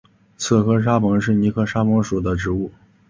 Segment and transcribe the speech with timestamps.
[0.35, 2.71] 侧花沙蓬是苋科沙蓬属的植物。